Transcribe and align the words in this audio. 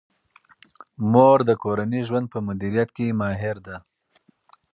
مور 1.11 1.39
د 1.49 1.51
کورني 1.63 2.01
ژوند 2.07 2.25
په 2.33 2.39
مدیریت 2.47 2.89
کې 2.97 3.17
ماهر 3.19 3.57
ده. 3.67 3.77